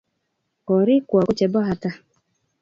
[0.67, 1.89] Korikwok ko chebo hata?